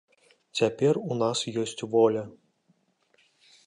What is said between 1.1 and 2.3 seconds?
нас ёсць воля.